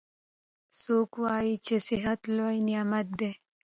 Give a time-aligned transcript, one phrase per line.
[0.81, 3.31] څوک وایي چې صحت لوی نعمت ده